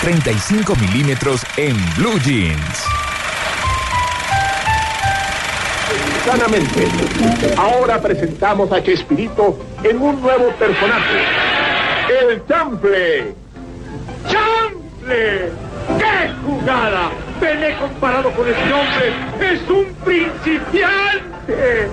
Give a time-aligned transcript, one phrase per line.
[0.00, 2.84] 35 milímetros en Blue Jeans.
[6.24, 6.86] Sanamente.
[7.56, 11.24] Ahora presentamos a Chespirito en un nuevo personaje.
[12.22, 13.34] El Chample.
[14.28, 15.50] ¡Chample!
[15.98, 17.10] ¡Qué jugada!
[17.40, 19.52] Pelé comparado con este hombre.
[19.52, 21.88] ¡Es un principiante!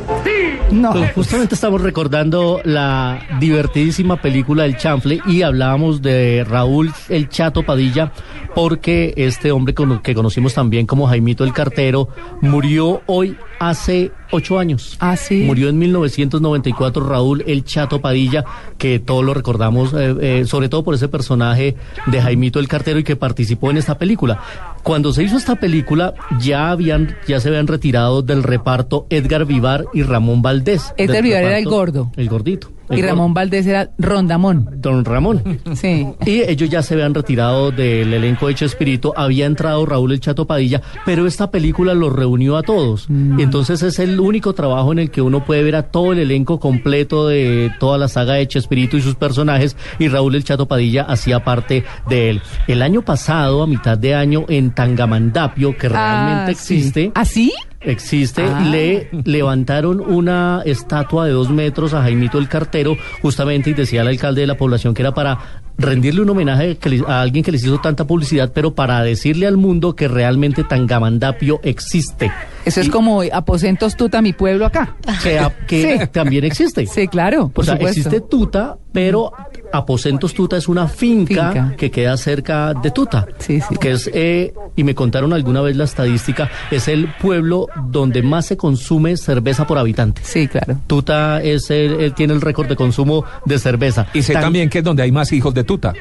[0.72, 7.64] No, justamente estamos recordando la divertidísima película El Chanfle y hablábamos de Raúl El Chato
[7.64, 8.12] Padilla
[8.56, 12.10] porque este hombre con- que conocimos también como Jaimito el Cartero
[12.42, 14.98] murió hoy hace ocho años.
[15.00, 15.44] Ah, sí.
[15.46, 18.44] Murió en 1994 Raúl El Chato Padilla,
[18.78, 21.76] que todos lo recordamos, eh, eh, sobre todo por ese personaje
[22.08, 24.40] de Jaimito el Cartero y que participó en esta película.
[24.86, 29.86] Cuando se hizo esta película, ya habían, ya se habían retirado del reparto Edgar Vivar
[29.94, 30.94] y Ramón Valdés.
[30.96, 32.12] Edgar Vivar era el gordo.
[32.16, 32.70] El gordito.
[32.90, 34.70] Y Ramón Valdés era Rondamón.
[34.78, 35.60] Don Ramón.
[35.76, 36.08] Sí.
[36.26, 40.46] Y ellos ya se habían retirado del elenco de Chespirito, había entrado Raúl el Chato
[40.46, 43.10] Padilla, pero esta película los reunió a todos.
[43.10, 43.40] Mm.
[43.40, 46.20] Y entonces es el único trabajo en el que uno puede ver a todo el
[46.20, 50.68] elenco completo de toda la saga de Chespirito y sus personajes, y Raúl el Chato
[50.68, 52.42] Padilla hacía parte de él.
[52.68, 56.76] El año pasado, a mitad de año, en Tangamandapio, que realmente Ah, sí.
[56.76, 57.52] existe, ¿Ah, sí?
[57.86, 58.68] Existe, Ah.
[58.70, 64.08] le levantaron una estatua de dos metros a Jaimito el Cartero, justamente, y decía el
[64.08, 67.80] alcalde de la población que era para rendirle un homenaje a alguien que les hizo
[67.80, 72.32] tanta publicidad, pero para decirle al mundo que realmente Tangamandapio existe.
[72.66, 74.96] Eso es como aposentos tuta mi pueblo acá.
[75.24, 76.08] Que, a- que Sí.
[76.12, 76.86] también existe.
[76.88, 78.00] Sí, claro, por o sea, supuesto.
[78.00, 79.32] existe Tuta, pero
[79.74, 81.74] Aposentos Tuta es una finca, Finca.
[81.76, 83.26] que queda cerca de Tuta.
[83.40, 83.76] Sí, sí.
[83.78, 88.46] Que es, eh, y me contaron alguna vez la estadística, es el pueblo donde más
[88.46, 90.22] se consume cerveza por habitante.
[90.24, 90.78] Sí, claro.
[90.88, 94.08] Tuta es el, él tiene el récord de consumo de cerveza.
[94.14, 95.94] Y sé Tan- también que es donde hay más hijos de tuta.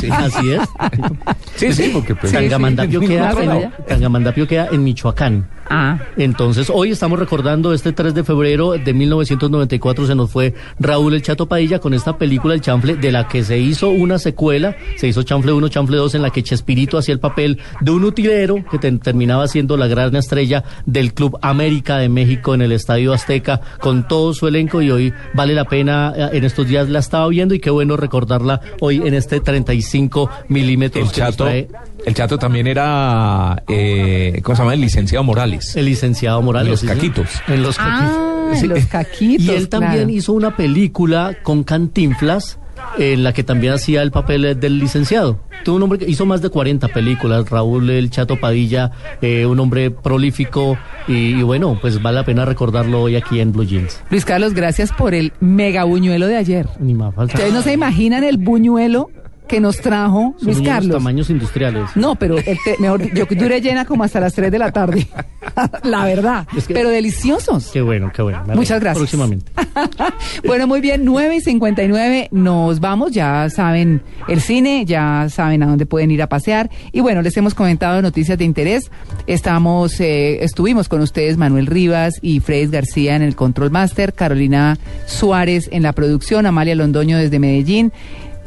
[0.00, 0.68] Sí, así es.
[1.56, 3.72] Sí, sí, porque pues, Tangamandapio, queda en.
[3.86, 5.46] Tangamandapio queda en Michoacán.
[5.74, 5.98] Ah.
[6.18, 11.22] Entonces, hoy estamos recordando este 3 de febrero de 1994 se nos fue Raúl el
[11.22, 15.08] Chato Padilla con esta película El Chanfle de la que se hizo una secuela, se
[15.08, 18.56] hizo Chanfle 1, Chanfle 2 en la que Chespirito hacía el papel de un utilero
[18.70, 23.14] que te- terminaba siendo la gran estrella del Club América de México en el Estadio
[23.14, 26.98] Azteca con todo su elenco y hoy vale la pena, eh, en estos días la
[26.98, 31.44] estaba viendo y qué bueno recordarla hoy en este 35 milímetros el que nos chato,
[31.44, 31.68] trae
[32.06, 34.74] el chato también era, eh, ¿cómo se llama?
[34.74, 35.76] El licenciado Morales.
[35.76, 36.70] el licenciado Morales.
[36.70, 37.28] Los sí, caquitos.
[37.48, 38.16] En los caquitos.
[38.16, 38.66] Ah, Sí.
[38.66, 39.46] los caquitos.
[39.46, 42.58] Y él también hizo una película con Cantinflas
[42.98, 45.38] en la que también hacía el papel eh, del licenciado.
[45.64, 48.90] Tuvo un hombre que hizo más de 40 películas, Raúl el Chato Padilla,
[49.22, 50.76] eh, un hombre prolífico
[51.06, 54.00] y, y bueno, pues vale la pena recordarlo hoy aquí en Blue Jeans.
[54.10, 56.66] Luis Carlos, gracias por el mega buñuelo de ayer.
[56.80, 57.34] Ni más falta.
[57.34, 59.08] Ustedes no se imaginan el buñuelo
[59.52, 60.96] que nos trajo Son Luis unos Carlos.
[60.96, 61.82] tamaños industriales.
[61.94, 65.06] No, pero el té- mejor, yo duré llena como hasta las 3 de la tarde.
[65.84, 66.46] la verdad.
[66.56, 67.68] Es que- pero deliciosos.
[67.70, 68.42] Qué bueno, qué bueno.
[68.54, 68.96] Muchas gracias.
[68.98, 69.52] Próximamente.
[70.46, 75.66] bueno, muy bien, 9 y 59 nos vamos, ya saben el cine, ya saben a
[75.66, 76.70] dónde pueden ir a pasear.
[76.90, 78.90] Y bueno, les hemos comentado noticias de interés.
[79.26, 84.78] Estamos, eh, estuvimos con ustedes Manuel Rivas y Freddy García en el Control Master, Carolina
[85.06, 87.92] Suárez en la producción, Amalia Londoño desde Medellín.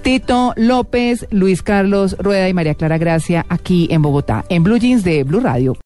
[0.05, 5.03] Tito López, Luis Carlos Rueda y María Clara Gracia aquí en Bogotá, en Blue Jeans
[5.03, 5.75] de Blue Radio.